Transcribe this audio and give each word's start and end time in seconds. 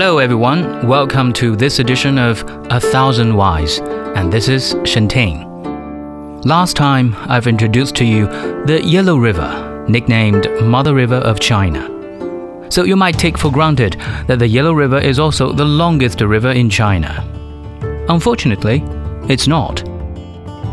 Hello, 0.00 0.16
everyone. 0.16 0.88
Welcome 0.88 1.30
to 1.34 1.54
this 1.54 1.78
edition 1.78 2.16
of 2.16 2.42
A 2.70 2.80
Thousand 2.80 3.36
Whys, 3.36 3.80
and 4.16 4.32
this 4.32 4.48
is 4.48 4.74
Shen 4.82 5.08
Ting. 5.08 5.44
Last 6.40 6.74
time, 6.74 7.14
I've 7.28 7.46
introduced 7.46 7.96
to 7.96 8.06
you 8.06 8.24
the 8.64 8.80
Yellow 8.82 9.18
River, 9.18 9.84
nicknamed 9.90 10.48
Mother 10.62 10.94
River 10.94 11.16
of 11.16 11.38
China. 11.38 11.86
So 12.70 12.84
you 12.84 12.96
might 12.96 13.18
take 13.18 13.36
for 13.36 13.52
granted 13.52 14.00
that 14.26 14.38
the 14.38 14.48
Yellow 14.48 14.72
River 14.72 14.96
is 14.96 15.18
also 15.18 15.52
the 15.52 15.66
longest 15.66 16.22
river 16.22 16.50
in 16.50 16.70
China. 16.70 17.22
Unfortunately, 18.08 18.82
it's 19.28 19.46
not. 19.46 19.84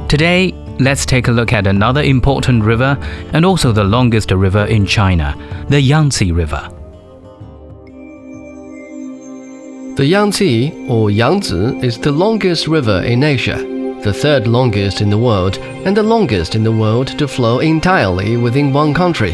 Today, 0.08 0.54
let's 0.80 1.06
take 1.06 1.28
a 1.28 1.34
look 1.34 1.52
at 1.52 1.68
another 1.68 2.02
important 2.02 2.64
river 2.64 2.98
and 3.34 3.46
also 3.46 3.74
the 3.74 3.84
longest 3.84 4.32
river 4.32 4.64
in 4.68 4.86
China, 4.86 5.36
the 5.68 5.82
Yangtze 5.82 6.32
River. 6.32 6.72
The 9.98 10.06
Yangtze, 10.06 10.88
or 10.88 11.10
Yangzi, 11.10 11.84
is 11.84 11.98
the 11.98 12.12
longest 12.12 12.68
river 12.68 13.02
in 13.02 13.24
Asia, 13.24 13.58
the 14.04 14.14
third 14.14 14.46
longest 14.46 15.02
in 15.02 15.10
the 15.10 15.18
world, 15.18 15.58
and 15.58 15.98
the 15.98 16.04
longest 16.04 16.54
in 16.54 16.64
the 16.64 16.72
world 16.72 17.08
to 17.18 17.28
flow 17.28 17.62
entirely 17.62 18.38
within 18.38 18.72
one 18.72 18.94
country. 18.94 19.32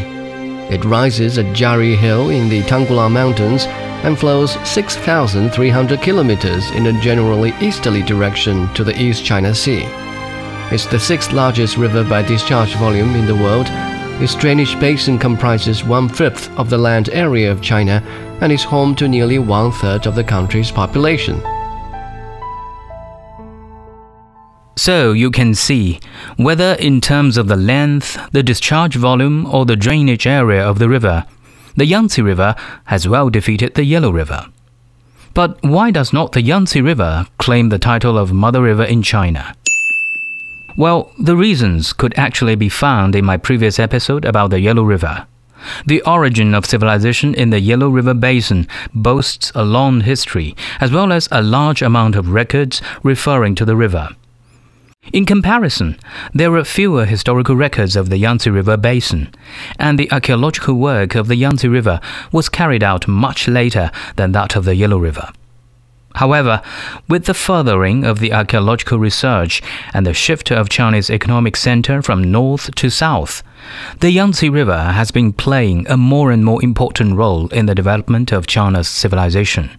It 0.70 0.86
rises 0.86 1.36
at 1.36 1.54
Jari 1.54 1.98
Hill 1.98 2.30
in 2.30 2.48
the 2.48 2.62
Tanggula 2.62 3.12
Mountains 3.12 3.66
and 4.04 4.18
flows 4.18 4.52
6,300 4.66 6.00
kilometers 6.00 6.70
in 6.70 6.86
a 6.86 6.98
generally 6.98 7.52
easterly 7.60 8.02
direction 8.02 8.72
to 8.72 8.84
the 8.84 8.98
East 8.98 9.22
China 9.22 9.54
Sea. 9.54 9.84
It's 10.72 10.86
the 10.86 10.98
sixth 10.98 11.32
largest 11.32 11.76
river 11.76 12.04
by 12.04 12.22
discharge 12.22 12.74
volume 12.76 13.14
in 13.16 13.26
the 13.26 13.36
world. 13.36 13.66
Its 14.20 14.34
drainage 14.36 14.78
basin 14.78 15.18
comprises 15.18 15.84
one 15.84 16.08
fifth 16.08 16.48
of 16.56 16.70
the 16.70 16.78
land 16.78 17.08
area 17.10 17.50
of 17.50 17.60
China 17.60 18.02
and 18.40 18.52
is 18.52 18.62
home 18.62 18.94
to 18.94 19.08
nearly 19.08 19.38
one 19.38 19.72
third 19.72 20.06
of 20.06 20.14
the 20.14 20.22
country's 20.22 20.70
population. 20.70 21.40
So 24.76 25.12
you 25.12 25.30
can 25.30 25.54
see, 25.54 26.00
whether 26.36 26.74
in 26.74 27.00
terms 27.00 27.36
of 27.36 27.48
the 27.48 27.56
length, 27.56 28.18
the 28.32 28.42
discharge 28.42 28.96
volume, 28.96 29.46
or 29.46 29.64
the 29.64 29.76
drainage 29.76 30.26
area 30.26 30.64
of 30.64 30.78
the 30.78 30.88
river, 30.88 31.24
the 31.76 31.86
Yangtze 31.86 32.22
River 32.22 32.54
has 32.84 33.08
well 33.08 33.30
defeated 33.30 33.74
the 33.74 33.84
Yellow 33.84 34.10
River. 34.10 34.46
But 35.32 35.60
why 35.62 35.90
does 35.90 36.12
not 36.12 36.32
the 36.32 36.42
Yangtze 36.42 36.80
River 36.80 37.26
claim 37.38 37.68
the 37.68 37.78
title 37.78 38.16
of 38.16 38.32
Mother 38.32 38.62
River 38.62 38.84
in 38.84 39.02
China? 39.02 39.56
Well, 40.76 41.12
the 41.16 41.36
reasons 41.36 41.92
could 41.92 42.14
actually 42.18 42.56
be 42.56 42.68
found 42.68 43.14
in 43.14 43.24
my 43.24 43.36
previous 43.36 43.78
episode 43.78 44.24
about 44.24 44.50
the 44.50 44.58
Yellow 44.58 44.82
River. 44.82 45.26
The 45.86 46.02
origin 46.02 46.52
of 46.52 46.66
civilization 46.66 47.32
in 47.32 47.50
the 47.50 47.60
Yellow 47.60 47.88
River 47.88 48.12
Basin 48.12 48.66
boasts 48.92 49.52
a 49.54 49.64
long 49.64 50.00
history, 50.00 50.56
as 50.80 50.90
well 50.90 51.12
as 51.12 51.28
a 51.30 51.42
large 51.42 51.80
amount 51.80 52.16
of 52.16 52.30
records 52.30 52.82
referring 53.04 53.54
to 53.54 53.64
the 53.64 53.76
river. 53.76 54.08
In 55.12 55.24
comparison, 55.26 55.96
there 56.32 56.54
are 56.56 56.64
fewer 56.64 57.04
historical 57.04 57.54
records 57.54 57.94
of 57.94 58.08
the 58.08 58.18
Yangtze 58.18 58.50
River 58.50 58.76
basin, 58.76 59.32
and 59.78 59.96
the 59.96 60.10
archaeological 60.10 60.74
work 60.74 61.14
of 61.14 61.28
the 61.28 61.36
Yangtze 61.36 61.68
River 61.68 62.00
was 62.32 62.48
carried 62.48 62.82
out 62.82 63.06
much 63.06 63.46
later 63.46 63.92
than 64.16 64.32
that 64.32 64.56
of 64.56 64.64
the 64.64 64.74
Yellow 64.74 64.98
River. 64.98 65.30
However, 66.14 66.62
with 67.08 67.24
the 67.24 67.34
furthering 67.34 68.04
of 68.04 68.20
the 68.20 68.32
archaeological 68.32 68.98
research 68.98 69.62
and 69.92 70.06
the 70.06 70.14
shift 70.14 70.52
of 70.52 70.68
China's 70.68 71.10
economic 71.10 71.56
center 71.56 72.02
from 72.02 72.30
north 72.30 72.72
to 72.76 72.88
south, 72.88 73.42
the 74.00 74.10
Yangtze 74.10 74.48
River 74.48 74.92
has 74.92 75.10
been 75.10 75.32
playing 75.32 75.86
a 75.88 75.96
more 75.96 76.30
and 76.30 76.44
more 76.44 76.62
important 76.62 77.16
role 77.16 77.48
in 77.48 77.66
the 77.66 77.74
development 77.74 78.30
of 78.30 78.46
China's 78.46 78.88
civilization. 78.88 79.70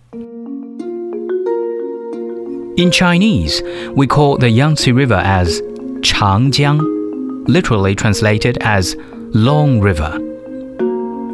In 2.77 2.91
Chinese, 2.91 3.61
we 3.93 4.05
call 4.05 4.37
the 4.37 4.49
Yangtze 4.49 4.91
River 4.91 5.21
as 5.23 5.61
Changjiang, 6.01 7.47
literally 7.47 7.95
translated 7.95 8.57
as 8.59 8.97
Long 9.33 9.79
River. 9.79 10.19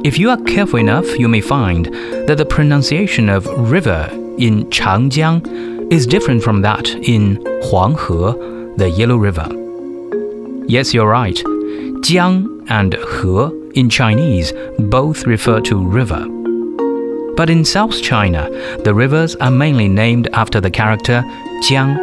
If 0.03 0.19
you 0.19 0.29
are 0.29 0.37
careful 0.43 0.79
enough, 0.79 1.17
you 1.17 1.27
may 1.27 1.41
find 1.41 1.85
that 2.27 2.37
the 2.37 2.45
pronunciation 2.45 3.29
of 3.29 3.47
river 3.47 4.09
in 4.37 4.65
Changjiang 4.65 5.91
is 5.91 6.07
different 6.07 6.43
from 6.43 6.61
that 6.61 6.87
in 6.89 7.37
Huanghe, 7.65 8.77
the 8.77 8.89
Yellow 8.89 9.17
River. 9.17 9.47
Yes, 10.67 10.93
you're 10.93 11.09
right. 11.09 11.35
Jiang 12.05 12.65
and 12.69 12.93
He 12.93 13.79
in 13.79 13.89
Chinese 13.89 14.53
both 14.79 15.25
refer 15.25 15.59
to 15.61 15.85
river. 15.85 16.25
But 17.35 17.49
in 17.49 17.63
South 17.63 18.01
China, 18.01 18.49
the 18.83 18.93
rivers 18.93 19.35
are 19.37 19.51
mainly 19.51 19.87
named 19.87 20.27
after 20.33 20.59
the 20.59 20.71
character 20.71 21.23
Jiang. 21.63 21.95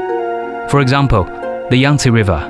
For 0.70 0.80
example, 0.80 1.24
the 1.70 1.76
Yangtze 1.76 2.10
River, 2.10 2.40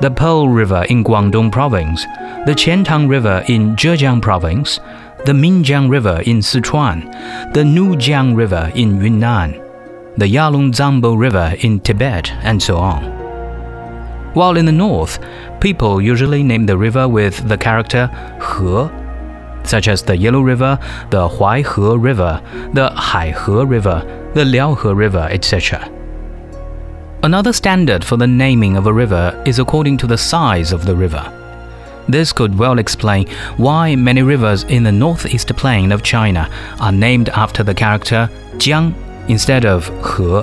the 0.00 0.10
Pearl 0.10 0.48
River 0.48 0.84
in 0.88 1.04
Guangdong 1.04 1.50
Province, 1.52 2.04
the 2.46 2.54
Qiantang 2.54 3.08
River 3.08 3.44
in 3.48 3.76
Zhejiang 3.76 4.22
Province, 4.22 4.80
the 5.28 5.34
Minjiang 5.34 5.90
River 5.90 6.22
in 6.24 6.38
Sichuan, 6.38 7.02
the 7.52 7.60
Nujiang 7.60 8.34
River 8.34 8.72
in 8.74 8.98
Yunnan, 8.98 9.60
the 10.16 10.24
Yalong 10.24 10.72
River 11.18 11.54
in 11.60 11.80
Tibet, 11.80 12.32
and 12.42 12.62
so 12.62 12.78
on. 12.78 13.04
While 14.32 14.56
in 14.56 14.64
the 14.64 14.72
north, 14.72 15.18
people 15.60 16.00
usually 16.00 16.42
name 16.42 16.64
the 16.64 16.78
river 16.78 17.06
with 17.06 17.46
the 17.46 17.58
character 17.58 18.08
He 18.56 19.68
such 19.68 19.86
as 19.86 20.02
the 20.02 20.16
Yellow 20.16 20.40
River, 20.40 20.78
the 21.10 21.28
Huaihe 21.28 22.02
River, 22.02 22.40
the 22.72 22.88
Haihe 22.88 23.68
River, 23.68 24.30
the 24.32 24.44
Liaohe 24.44 24.96
River, 24.96 25.28
etc. 25.30 25.90
Another 27.22 27.52
standard 27.52 28.02
for 28.02 28.16
the 28.16 28.26
naming 28.26 28.78
of 28.78 28.86
a 28.86 28.94
river 28.94 29.42
is 29.44 29.58
according 29.58 29.98
to 29.98 30.06
the 30.06 30.16
size 30.16 30.72
of 30.72 30.86
the 30.86 30.96
river. 30.96 31.47
This 32.08 32.32
could 32.32 32.58
well 32.58 32.78
explain 32.78 33.28
why 33.58 33.94
many 33.94 34.22
rivers 34.22 34.64
in 34.64 34.82
the 34.82 34.92
northeast 34.92 35.54
plain 35.56 35.92
of 35.92 36.02
China 36.02 36.50
are 36.80 36.92
named 36.92 37.28
after 37.28 37.62
the 37.62 37.74
character 37.74 38.30
Jiang 38.56 38.94
instead 39.28 39.66
of 39.66 39.88
He, 40.16 40.42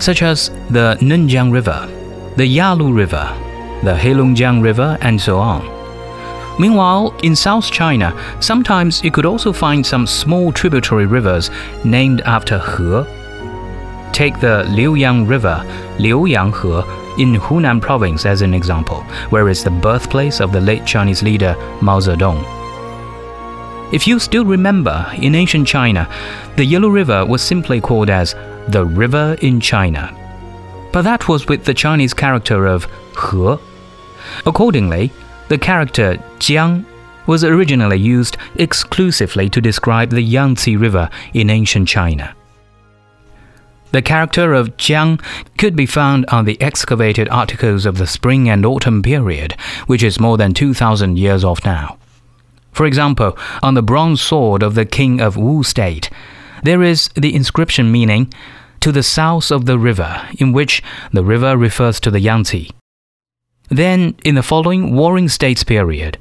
such 0.00 0.22
as 0.22 0.48
the 0.70 0.96
Nenjiang 1.00 1.52
River, 1.52 1.86
the 2.36 2.46
Yalu 2.46 2.92
River, 2.92 3.26
the 3.84 3.92
Heilongjiang 3.94 4.62
River, 4.62 4.96
and 5.02 5.20
so 5.20 5.38
on. 5.38 5.62
Meanwhile, 6.58 7.14
in 7.22 7.36
South 7.36 7.70
China, 7.70 8.16
sometimes 8.40 9.04
you 9.04 9.10
could 9.10 9.26
also 9.26 9.52
find 9.52 9.84
some 9.84 10.06
small 10.06 10.50
tributary 10.50 11.04
rivers 11.04 11.50
named 11.84 12.22
after 12.22 12.58
He. 12.58 13.04
Take 14.12 14.40
the 14.40 14.64
Liuyang 14.68 15.28
River, 15.28 15.62
Liuyang 15.98 16.52
He, 16.62 17.05
in 17.18 17.34
Hunan 17.34 17.80
province 17.80 18.26
as 18.26 18.42
an 18.42 18.54
example, 18.54 19.02
where 19.30 19.48
is 19.48 19.64
the 19.64 19.70
birthplace 19.70 20.40
of 20.40 20.52
the 20.52 20.60
late 20.60 20.84
Chinese 20.84 21.22
leader 21.22 21.54
Mao 21.80 22.00
Zedong. 22.00 22.44
If 23.92 24.06
you 24.06 24.18
still 24.18 24.44
remember, 24.44 25.06
in 25.16 25.34
ancient 25.34 25.68
China, 25.68 26.08
the 26.56 26.64
Yellow 26.64 26.88
River 26.88 27.24
was 27.24 27.40
simply 27.40 27.80
called 27.80 28.10
as 28.10 28.34
the 28.68 28.84
River 28.84 29.36
in 29.42 29.60
China. 29.60 30.10
But 30.92 31.02
that 31.02 31.28
was 31.28 31.46
with 31.46 31.64
the 31.64 31.74
Chinese 31.74 32.12
character 32.12 32.66
of 32.66 32.86
He. 33.14 33.56
Accordingly, 34.44 35.12
the 35.48 35.58
character 35.58 36.16
Jiang 36.38 36.84
was 37.26 37.44
originally 37.44 37.98
used 37.98 38.36
exclusively 38.56 39.48
to 39.50 39.60
describe 39.60 40.10
the 40.10 40.22
Yangtze 40.22 40.76
River 40.76 41.08
in 41.32 41.50
ancient 41.50 41.88
China. 41.88 42.34
The 43.96 44.02
character 44.02 44.52
of 44.52 44.76
Jiang 44.76 45.22
could 45.56 45.74
be 45.74 45.86
found 45.86 46.26
on 46.26 46.44
the 46.44 46.60
excavated 46.60 47.30
articles 47.30 47.86
of 47.86 47.96
the 47.96 48.06
spring 48.06 48.46
and 48.46 48.66
autumn 48.66 49.02
period, 49.02 49.52
which 49.86 50.02
is 50.02 50.20
more 50.20 50.36
than 50.36 50.52
2,000 50.52 51.18
years 51.18 51.42
off 51.42 51.64
now. 51.64 51.96
For 52.72 52.84
example, 52.84 53.38
on 53.62 53.72
the 53.72 53.80
bronze 53.80 54.20
sword 54.20 54.62
of 54.62 54.74
the 54.74 54.84
king 54.84 55.22
of 55.22 55.38
Wu 55.38 55.62
state, 55.62 56.10
there 56.62 56.82
is 56.82 57.08
the 57.14 57.34
inscription 57.34 57.90
meaning, 57.90 58.30
to 58.80 58.92
the 58.92 59.02
south 59.02 59.50
of 59.50 59.64
the 59.64 59.78
river, 59.78 60.28
in 60.38 60.52
which 60.52 60.82
the 61.14 61.24
river 61.24 61.56
refers 61.56 61.98
to 62.00 62.10
the 62.10 62.20
Yangtze. 62.20 62.70
Then, 63.70 64.14
in 64.26 64.34
the 64.34 64.42
following 64.42 64.94
Warring 64.94 65.30
States 65.30 65.64
period, 65.64 66.18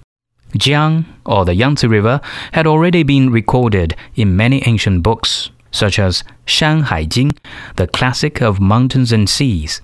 Jiang, 0.54 1.04
or 1.26 1.44
the 1.44 1.56
Yangtze 1.56 1.86
River, 1.86 2.22
had 2.54 2.68
already 2.68 3.04
been 3.04 3.32
recorded 3.32 3.98
in 4.16 4.38
many 4.38 4.66
ancient 4.66 5.04
books, 5.04 5.50
such 5.76 6.00
as 6.00 6.24
Shan 6.46 6.84
Hai 6.84 7.06
Jing, 7.06 7.34
the 7.76 7.88
classic 7.88 8.42
of 8.42 8.60
mountains 8.60 9.12
and 9.12 9.30
seas, 9.30 9.82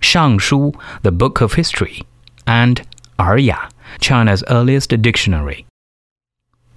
Shang 0.00 0.38
Shu, 0.38 0.72
the 1.02 1.12
book 1.12 1.40
of 1.40 1.54
history, 1.54 2.02
and 2.46 2.86
Er 3.18 3.38
Ya, 3.38 3.68
China's 4.00 4.44
earliest 4.48 4.90
dictionary. 5.00 5.64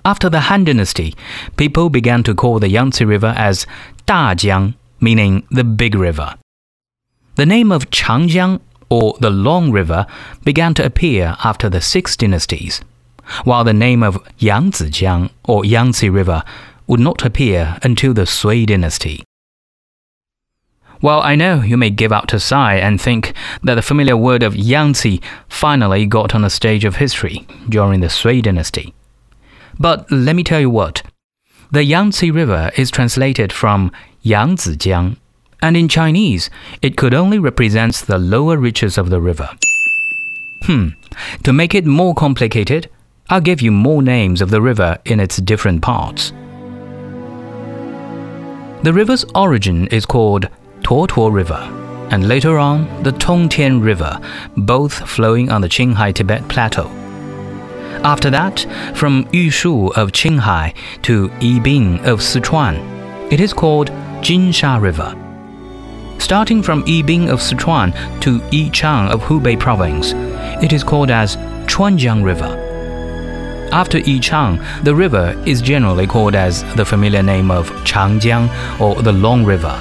After 0.03 0.29
the 0.29 0.41
Han 0.41 0.63
Dynasty, 0.63 1.15
people 1.57 1.89
began 1.89 2.23
to 2.23 2.35
call 2.35 2.59
the 2.59 2.69
Yangtze 2.69 3.03
River 3.03 3.33
as 3.35 3.65
Dajiang, 4.07 4.75
meaning 4.99 5.45
the 5.51 5.63
big 5.63 5.95
river. 5.95 6.35
The 7.35 7.45
name 7.45 7.71
of 7.71 7.89
Changjiang 7.89 8.61
or 8.89 9.15
the 9.19 9.29
Long 9.29 9.71
River, 9.71 10.05
began 10.43 10.73
to 10.75 10.85
appear 10.85 11.35
after 11.43 11.69
the 11.69 11.81
Six 11.81 12.15
Dynasties, 12.15 12.81
while 13.43 13.63
the 13.63 13.73
name 13.73 14.03
of 14.03 14.23
Yangtzejiang 14.39 15.31
or 15.43 15.65
Yangtze 15.65 16.09
River 16.09 16.43
would 16.87 16.99
not 16.99 17.25
appear 17.25 17.77
until 17.83 18.13
the 18.13 18.25
Sui 18.25 18.65
dynasty. 18.65 19.23
Well, 21.01 21.21
I 21.21 21.35
know 21.35 21.61
you 21.61 21.77
may 21.77 21.89
give 21.89 22.11
out 22.11 22.33
a 22.33 22.39
sigh 22.39 22.75
and 22.75 22.99
think 22.99 23.33
that 23.63 23.75
the 23.75 23.81
familiar 23.81 24.15
word 24.17 24.43
of 24.43 24.55
Yangtze 24.55 25.21
finally 25.49 26.05
got 26.05 26.33
on 26.33 26.41
the 26.41 26.49
stage 26.49 26.85
of 26.85 26.95
history 26.95 27.45
during 27.67 27.99
the 27.99 28.09
Sui 28.09 28.41
dynasty. 28.41 28.93
But 29.77 30.09
let 30.11 30.35
me 30.35 30.43
tell 30.43 30.59
you 30.59 30.69
what. 30.69 31.03
The 31.71 31.83
Yangtze 31.83 32.31
River 32.31 32.71
is 32.77 32.91
translated 32.91 33.51
from 33.51 33.91
Yangtzejiang, 34.23 35.17
and 35.61 35.77
in 35.77 35.87
Chinese, 35.87 36.49
it 36.81 36.95
could 36.95 37.13
only 37.13 37.39
represent 37.39 37.95
the 37.95 38.17
lower 38.17 38.57
reaches 38.57 38.97
of 38.97 39.09
the 39.09 39.19
river. 39.19 39.49
Hmm, 40.63 40.89
to 41.43 41.51
make 41.51 41.75
it 41.75 41.85
more 41.85 42.15
complicated, 42.15 42.89
I'll 43.29 43.41
give 43.41 43.61
you 43.61 43.71
more 43.71 44.01
names 44.01 44.41
of 44.41 44.51
the 44.51 44.61
river 44.61 44.97
in 45.05 45.19
its 45.19 45.37
different 45.37 45.81
parts. 45.81 46.31
The 48.85 48.93
river's 48.93 49.25
origin 49.33 49.87
is 49.87 50.05
called 50.05 50.47
Tuotuo 50.81 51.33
River, 51.33 51.57
and 52.11 52.27
later 52.27 52.59
on 52.59 53.01
the 53.01 53.13
Tongtian 53.13 53.81
River, 53.83 54.19
both 54.57 54.93
flowing 55.09 55.49
on 55.49 55.61
the 55.61 55.67
Qinghai 55.67 56.13
Tibet 56.13 56.47
Plateau. 56.49 56.85
After 58.03 58.29
that, 58.29 58.59
from 58.93 59.25
Yushu 59.31 59.91
of 59.97 60.11
Qinghai 60.11 60.75
to 61.01 61.29
Yibin 61.39 62.05
of 62.05 62.19
Sichuan, 62.19 62.77
it 63.33 63.39
is 63.39 63.53
called 63.53 63.89
Jinsha 64.21 64.79
River. 64.79 65.15
Starting 66.19 66.61
from 66.61 66.83
Yibin 66.83 67.27
of 67.29 67.39
Sichuan 67.39 67.91
to 68.21 68.37
Yichang 68.51 69.09
of 69.09 69.19
Hubei 69.23 69.59
Province, 69.59 70.13
it 70.63 70.73
is 70.73 70.83
called 70.83 71.09
as 71.09 71.37
Chuanjiang 71.65 72.23
River. 72.23 72.64
After 73.75 73.99
Yichang, 73.99 74.85
the 74.85 74.95
river 74.95 75.35
is 75.45 75.61
generally 75.61 76.07
called 76.07 76.33
as 76.33 76.63
the 76.75 76.85
familiar 76.85 77.21
name 77.21 77.51
of 77.51 77.69
Changjiang 77.83 78.47
or 78.79 79.01
the 79.01 79.11
Long 79.11 79.43
River. 79.43 79.77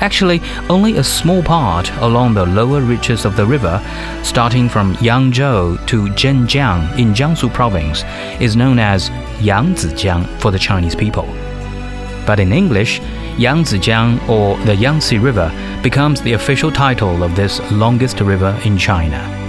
Actually, 0.00 0.42
only 0.68 0.96
a 0.96 1.04
small 1.04 1.40
part 1.40 1.88
along 1.98 2.34
the 2.34 2.44
lower 2.44 2.80
reaches 2.80 3.24
of 3.24 3.36
the 3.36 3.46
river, 3.46 3.80
starting 4.24 4.68
from 4.68 4.96
Yangzhou 4.96 5.86
to 5.86 6.08
Zhenjiang 6.20 6.98
in 6.98 7.14
Jiangsu 7.14 7.54
province, 7.54 8.02
is 8.40 8.56
known 8.56 8.80
as 8.80 9.08
Yangtzejiang 9.38 10.26
for 10.40 10.50
the 10.50 10.58
Chinese 10.58 10.96
people. 10.96 11.28
But 12.26 12.40
in 12.40 12.52
English, 12.52 12.98
Yangtzejiang 13.38 14.28
or 14.28 14.56
the 14.64 14.74
Yangtze 14.74 15.18
River 15.18 15.52
becomes 15.80 16.20
the 16.22 16.32
official 16.32 16.72
title 16.72 17.22
of 17.22 17.36
this 17.36 17.60
longest 17.70 18.18
river 18.18 18.60
in 18.64 18.76
China. 18.76 19.45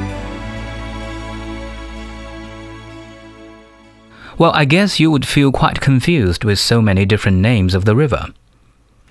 Well, 4.38 4.52
I 4.54 4.66
guess 4.66 5.00
you 5.00 5.10
would 5.10 5.26
feel 5.26 5.52
quite 5.52 5.82
confused 5.82 6.44
with 6.44 6.60
so 6.60 6.82
many 6.82 7.06
different 7.06 7.40
names 7.40 7.74
of 7.74 7.86
the 7.86 7.96
river. 7.96 8.28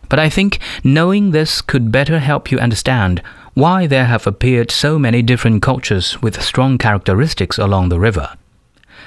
But 0.08 0.20
I 0.20 0.28
think 0.30 0.60
knowing 0.84 1.32
this 1.32 1.60
could 1.60 1.90
better 1.90 2.20
help 2.20 2.52
you 2.52 2.58
understand 2.58 3.22
why 3.54 3.88
there 3.88 4.04
have 4.04 4.26
appeared 4.26 4.70
so 4.70 4.98
many 4.98 5.22
different 5.22 5.62
cultures 5.62 6.22
with 6.22 6.42
strong 6.42 6.78
characteristics 6.78 7.58
along 7.58 7.88
the 7.88 7.98
river. 7.98 8.36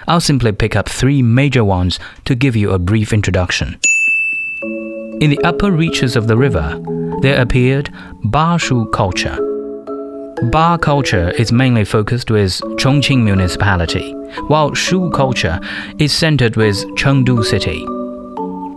I'll 0.07 0.19
simply 0.19 0.51
pick 0.51 0.75
up 0.75 0.89
three 0.89 1.21
major 1.21 1.63
ones 1.63 2.00
to 2.25 2.36
give 2.36 2.56
you 2.56 2.71
a 2.71 2.80
brief 2.80 3.13
introduction. 3.13 3.80
In 5.21 5.30
the 5.30 5.39
upper 5.44 5.71
reaches 5.71 6.16
of 6.16 6.27
the 6.27 6.38
river, 6.38 6.81
there 7.21 7.42
appeared 7.42 7.94
Ba 8.24 8.57
Shu 8.60 8.88
culture. 8.88 9.48
Ba 10.44 10.80
culture 10.81 11.31
is 11.31 11.51
mainly 11.51 11.83
focused 11.83 12.31
with 12.31 12.62
Chongqing 12.77 13.24
municipality, 13.24 14.13
while 14.47 14.74
Shu 14.74 15.09
culture 15.12 15.59
is 15.97 16.13
centered 16.13 16.56
with 16.56 16.77
Chengdu 16.95 17.44
city. 17.44 17.86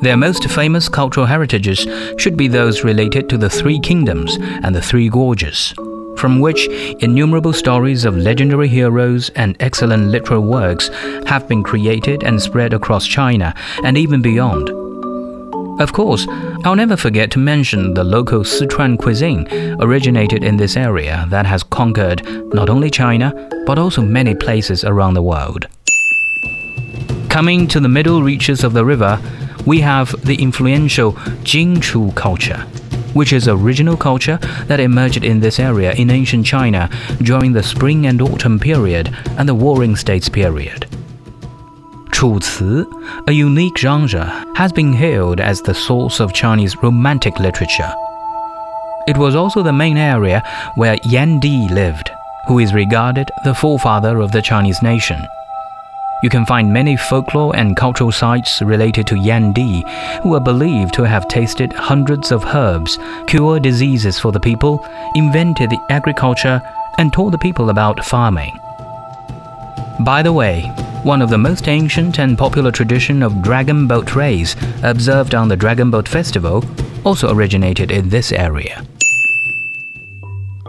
Their 0.02 0.16
most 0.16 0.50
famous 0.50 0.88
cultural 0.88 1.24
heritages 1.24 1.86
should 2.18 2.36
be 2.36 2.48
those 2.48 2.82
related 2.82 3.28
to 3.28 3.38
the 3.38 3.48
Three 3.48 3.78
Kingdoms 3.78 4.38
and 4.40 4.74
the 4.74 4.82
Three 4.82 5.08
Gorges, 5.08 5.72
from 6.16 6.40
which 6.40 6.66
innumerable 6.98 7.52
stories 7.52 8.04
of 8.04 8.16
legendary 8.16 8.66
heroes 8.66 9.28
and 9.36 9.56
excellent 9.60 10.08
literary 10.08 10.42
works 10.42 10.88
have 11.26 11.46
been 11.46 11.62
created 11.62 12.24
and 12.24 12.42
spread 12.42 12.74
across 12.74 13.06
China 13.06 13.54
and 13.84 13.96
even 13.96 14.20
beyond. 14.20 14.91
Of 15.78 15.92
course, 15.92 16.26
I'll 16.64 16.76
never 16.76 16.96
forget 16.96 17.30
to 17.32 17.38
mention 17.38 17.94
the 17.94 18.04
local 18.04 18.40
Sichuan 18.40 18.98
cuisine 18.98 19.48
originated 19.80 20.44
in 20.44 20.56
this 20.56 20.76
area 20.76 21.26
that 21.30 21.46
has 21.46 21.62
conquered 21.62 22.24
not 22.54 22.70
only 22.70 22.90
China, 22.90 23.48
but 23.66 23.78
also 23.78 24.02
many 24.02 24.34
places 24.34 24.84
around 24.84 25.14
the 25.14 25.22
world. 25.22 25.66
Coming 27.28 27.66
to 27.68 27.80
the 27.80 27.88
middle 27.88 28.22
reaches 28.22 28.62
of 28.62 28.74
the 28.74 28.84
river, 28.84 29.20
we 29.66 29.80
have 29.80 30.14
the 30.24 30.36
influential 30.36 31.14
Jingchu 31.44 32.14
culture, 32.14 32.66
which 33.14 33.32
is 33.32 33.48
a 33.48 33.56
regional 33.56 33.96
culture 33.96 34.38
that 34.66 34.80
emerged 34.80 35.24
in 35.24 35.40
this 35.40 35.58
area 35.58 35.92
in 35.94 36.10
ancient 36.10 36.46
China 36.46 36.90
during 37.22 37.52
the 37.52 37.62
spring 37.62 38.06
and 38.06 38.20
autumn 38.20 38.58
period 38.58 39.14
and 39.38 39.48
the 39.48 39.54
Warring 39.54 39.96
States 39.96 40.28
period. 40.28 40.86
Chuci, 42.12 42.86
a 43.26 43.32
unique 43.32 43.78
genre, 43.78 44.44
has 44.54 44.72
been 44.72 44.92
hailed 44.92 45.40
as 45.40 45.60
the 45.62 45.74
source 45.74 46.20
of 46.20 46.32
Chinese 46.32 46.76
romantic 46.82 47.38
literature. 47.38 47.92
It 49.08 49.16
was 49.16 49.34
also 49.34 49.62
the 49.62 49.72
main 49.72 49.96
area 49.96 50.42
where 50.76 50.98
Yan 51.04 51.40
Di 51.40 51.68
lived, 51.68 52.10
who 52.46 52.60
is 52.60 52.72
regarded 52.72 53.28
the 53.44 53.54
forefather 53.54 54.20
of 54.20 54.30
the 54.30 54.42
Chinese 54.42 54.82
nation. 54.82 55.20
You 56.22 56.30
can 56.30 56.46
find 56.46 56.72
many 56.72 56.96
folklore 56.96 57.56
and 57.56 57.76
cultural 57.76 58.12
sites 58.12 58.62
related 58.62 59.08
to 59.08 59.18
Yan 59.18 59.52
Di, 59.52 59.82
who 60.22 60.34
are 60.34 60.40
believed 60.40 60.94
to 60.94 61.02
have 61.02 61.26
tasted 61.26 61.72
hundreds 61.72 62.30
of 62.30 62.44
herbs, 62.44 62.96
cured 63.26 63.64
diseases 63.64 64.20
for 64.20 64.30
the 64.30 64.38
people, 64.38 64.78
invented 65.16 65.70
the 65.70 65.84
agriculture, 65.90 66.62
and 66.98 67.12
taught 67.12 67.30
the 67.30 67.38
people 67.38 67.70
about 67.70 68.04
farming. 68.04 68.56
By 69.98 70.22
the 70.22 70.32
way, 70.32 70.70
one 71.04 71.20
of 71.20 71.30
the 71.30 71.38
most 71.38 71.66
ancient 71.66 72.20
and 72.20 72.38
popular 72.38 72.70
tradition 72.70 73.24
of 73.24 73.42
dragon 73.42 73.88
boat 73.88 74.14
race 74.14 74.54
observed 74.84 75.34
on 75.34 75.48
the 75.48 75.56
Dragon 75.56 75.90
Boat 75.90 76.06
Festival 76.06 76.64
also 77.04 77.34
originated 77.34 77.90
in 77.90 78.08
this 78.08 78.30
area. 78.30 78.86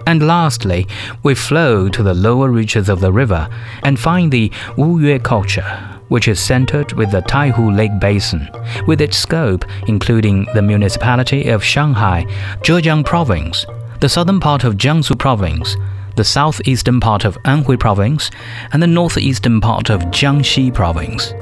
And 0.07 0.25
lastly, 0.25 0.87
we 1.21 1.35
flow 1.35 1.87
to 1.89 2.01
the 2.01 2.15
lower 2.15 2.49
reaches 2.49 2.89
of 2.89 2.99
the 2.99 3.11
river 3.11 3.47
and 3.83 3.99
find 3.99 4.31
the 4.31 4.49
Wuyue 4.75 5.23
culture, 5.23 5.99
which 6.09 6.27
is 6.27 6.39
centered 6.39 6.93
with 6.93 7.11
the 7.11 7.21
Taihu 7.21 7.75
Lake 7.75 7.99
Basin, 7.99 8.49
with 8.87 9.01
its 9.01 9.17
scope 9.17 9.65
including 9.87 10.47
the 10.55 10.63
municipality 10.63 11.49
of 11.49 11.63
Shanghai, 11.63 12.25
Zhejiang 12.63 13.05
Province, 13.05 13.65
the 13.99 14.09
southern 14.09 14.39
part 14.39 14.63
of 14.63 14.77
Jiangsu 14.77 15.17
Province, 15.17 15.77
the 16.15 16.23
southeastern 16.23 16.99
part 16.99 17.25
of 17.25 17.37
Anhui 17.43 17.79
Province, 17.79 18.31
and 18.71 18.81
the 18.81 18.87
northeastern 18.87 19.61
part 19.61 19.89
of 19.89 20.01
Jiangxi 20.11 20.73
Province. 20.73 21.33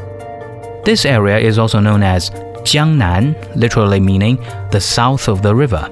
This 0.86 1.06
area 1.06 1.38
is 1.38 1.60
also 1.60 1.80
known 1.80 2.04
as 2.04 2.30
Jiangnan, 2.64 3.56
literally 3.56 4.00
meaning 4.00 4.38
the 4.72 4.82
south 4.82 5.28
of 5.28 5.42
the 5.42 5.56
river 5.56 5.90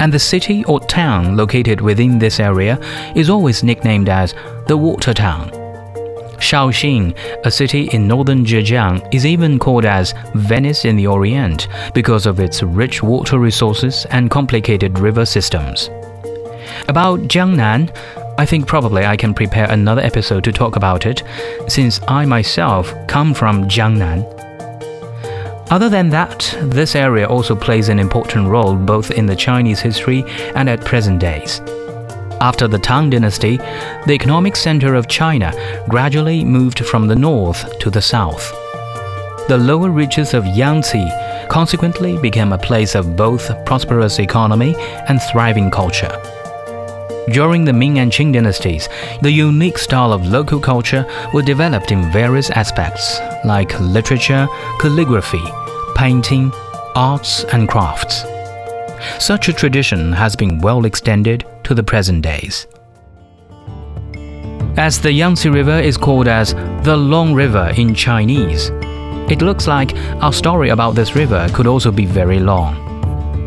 and 0.00 0.12
the 0.12 0.18
city 0.18 0.64
or 0.64 0.80
town 0.80 1.36
located 1.36 1.80
within 1.80 2.18
this 2.18 2.40
area 2.40 2.78
is 3.14 3.30
always 3.30 3.62
nicknamed 3.62 4.08
as 4.08 4.34
the 4.66 4.76
Water 4.76 5.14
Town. 5.14 5.50
Shaoxing, 6.38 7.16
a 7.44 7.50
city 7.50 7.88
in 7.92 8.06
northern 8.06 8.44
Zhejiang, 8.44 9.14
is 9.14 9.24
even 9.24 9.58
called 9.58 9.84
as 9.84 10.12
Venice 10.34 10.84
in 10.84 10.96
the 10.96 11.06
Orient 11.06 11.68
because 11.94 12.26
of 12.26 12.40
its 12.40 12.62
rich 12.62 13.02
water 13.02 13.38
resources 13.38 14.04
and 14.10 14.30
complicated 14.30 14.98
river 14.98 15.24
systems. 15.24 15.88
About 16.88 17.20
Jiangnan, 17.20 17.90
I 18.36 18.44
think 18.44 18.66
probably 18.66 19.06
I 19.06 19.16
can 19.16 19.32
prepare 19.32 19.70
another 19.70 20.02
episode 20.02 20.44
to 20.44 20.52
talk 20.52 20.76
about 20.76 21.06
it, 21.06 21.22
since 21.66 22.00
I 22.08 22.26
myself 22.26 22.92
come 23.06 23.32
from 23.32 23.68
Jiangnan. 23.68 24.22
Other 25.70 25.88
than 25.88 26.10
that, 26.10 26.56
this 26.60 26.94
area 26.94 27.26
also 27.26 27.56
plays 27.56 27.88
an 27.88 27.98
important 27.98 28.48
role 28.48 28.76
both 28.76 29.10
in 29.10 29.24
the 29.24 29.34
Chinese 29.34 29.80
history 29.80 30.24
and 30.54 30.68
at 30.68 30.84
present 30.84 31.20
days. 31.20 31.60
After 32.40 32.68
the 32.68 32.78
Tang 32.78 33.08
Dynasty, 33.08 33.56
the 33.56 34.12
economic 34.12 34.54
center 34.54 34.94
of 34.94 35.08
China 35.08 35.52
gradually 35.88 36.44
moved 36.44 36.84
from 36.84 37.08
the 37.08 37.16
north 37.16 37.78
to 37.78 37.88
the 37.88 38.02
south. 38.02 38.52
The 39.48 39.58
lower 39.58 39.90
reaches 39.90 40.34
of 40.34 40.46
Yangtze 40.46 41.10
consequently 41.48 42.18
became 42.18 42.52
a 42.52 42.58
place 42.58 42.94
of 42.94 43.16
both 43.16 43.50
prosperous 43.64 44.18
economy 44.18 44.74
and 45.08 45.20
thriving 45.22 45.70
culture. 45.70 46.20
During 47.30 47.64
the 47.64 47.72
Ming 47.72 47.98
and 47.98 48.12
Qing 48.12 48.32
dynasties, 48.32 48.88
the 49.22 49.30
unique 49.30 49.78
style 49.78 50.12
of 50.12 50.26
local 50.26 50.60
culture 50.60 51.06
was 51.32 51.44
developed 51.44 51.90
in 51.90 52.12
various 52.12 52.50
aspects, 52.50 53.18
like 53.44 53.80
literature, 53.80 54.46
calligraphy, 54.78 55.42
painting, 55.94 56.52
arts, 56.94 57.44
and 57.44 57.68
crafts. 57.68 58.24
Such 59.18 59.48
a 59.48 59.52
tradition 59.52 60.12
has 60.12 60.36
been 60.36 60.60
well 60.60 60.84
extended 60.84 61.46
to 61.64 61.74
the 61.74 61.82
present 61.82 62.22
days. 62.22 62.66
As 64.76 65.00
the 65.00 65.12
Yangtze 65.12 65.48
River 65.48 65.78
is 65.78 65.96
called 65.96 66.28
as 66.28 66.52
the 66.84 66.96
Long 66.96 67.32
River 67.32 67.72
in 67.76 67.94
Chinese, 67.94 68.70
It 69.26 69.40
looks 69.40 69.66
like 69.66 69.96
our 70.20 70.34
story 70.34 70.68
about 70.68 70.94
this 70.94 71.16
river 71.16 71.48
could 71.54 71.66
also 71.66 71.90
be 71.90 72.04
very 72.04 72.40
long. 72.40 72.83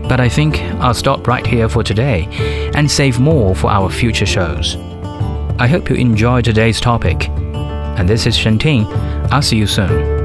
But 0.08 0.20
I 0.20 0.30
think 0.30 0.62
I'll 0.82 0.94
stop 0.94 1.28
right 1.28 1.46
here 1.46 1.70
for 1.70 1.84
today 1.84 2.28
and 2.76 2.90
save 2.90 3.20
more 3.20 3.56
for 3.56 3.70
our 3.70 3.90
future 3.90 4.26
shows. 4.26 4.76
I 5.60 5.68
hope 5.68 5.90
you 5.90 5.96
enjoyed 5.96 6.46
today's 6.46 6.80
topic. 6.80 7.30
And 7.30 8.08
this 8.08 8.26
is 8.26 8.38
Shen 8.38 8.60
Ting. 8.60 8.86
I'll 9.32 9.42
see 9.42 9.58
you 9.58 9.68
soon. 9.68 10.17